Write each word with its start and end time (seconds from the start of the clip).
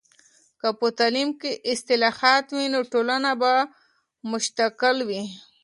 که 0.59 0.69
په 0.79 0.87
تعلیم 0.97 1.29
کې 1.41 1.51
اصلاحات 1.73 2.45
وي، 2.55 2.65
نو 2.73 2.79
ټولنه 2.91 3.31
به 3.41 3.53
متشکل 4.29 4.97
وي. 5.09 5.23